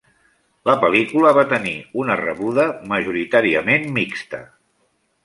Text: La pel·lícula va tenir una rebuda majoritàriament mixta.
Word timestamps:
La 0.67 0.73
pel·lícula 0.83 1.33
va 1.39 1.43
tenir 1.51 1.73
una 2.03 2.15
rebuda 2.21 2.65
majoritàriament 2.95 3.87
mixta. 3.99 4.41